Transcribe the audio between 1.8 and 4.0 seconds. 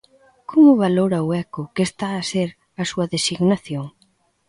está a ser a súa designación?